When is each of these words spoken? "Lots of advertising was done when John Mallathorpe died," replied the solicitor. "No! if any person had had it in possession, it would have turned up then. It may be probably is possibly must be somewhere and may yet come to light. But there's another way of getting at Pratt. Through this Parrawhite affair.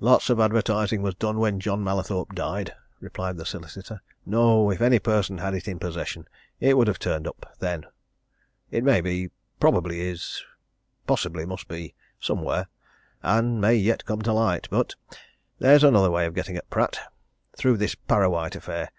"Lots 0.00 0.28
of 0.28 0.38
advertising 0.38 1.00
was 1.00 1.14
done 1.14 1.38
when 1.40 1.58
John 1.58 1.82
Mallathorpe 1.82 2.34
died," 2.34 2.74
replied 3.00 3.38
the 3.38 3.46
solicitor. 3.46 4.02
"No! 4.26 4.68
if 4.70 4.82
any 4.82 4.98
person 4.98 5.38
had 5.38 5.54
had 5.54 5.54
it 5.54 5.68
in 5.68 5.78
possession, 5.78 6.28
it 6.60 6.76
would 6.76 6.86
have 6.86 6.98
turned 6.98 7.26
up 7.26 7.54
then. 7.60 7.84
It 8.70 8.84
may 8.84 9.00
be 9.00 9.30
probably 9.58 10.02
is 10.06 10.44
possibly 11.06 11.46
must 11.46 11.66
be 11.66 11.94
somewhere 12.20 12.66
and 13.22 13.58
may 13.58 13.74
yet 13.74 14.04
come 14.04 14.20
to 14.20 14.34
light. 14.34 14.68
But 14.70 14.96
there's 15.58 15.82
another 15.82 16.10
way 16.10 16.26
of 16.26 16.34
getting 16.34 16.58
at 16.58 16.68
Pratt. 16.68 17.00
Through 17.56 17.78
this 17.78 17.94
Parrawhite 17.94 18.56
affair. 18.56 18.90